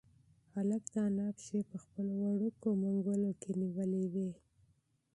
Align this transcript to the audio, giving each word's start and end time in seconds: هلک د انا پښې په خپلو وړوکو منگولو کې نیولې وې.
هلک 0.53 0.83
د 0.93 0.95
انا 1.07 1.27
پښې 1.37 1.59
په 1.69 1.77
خپلو 1.83 2.13
وړوکو 2.23 2.67
منگولو 2.83 3.31
کې 3.41 3.51
نیولې 3.61 4.03
وې. 4.13 4.29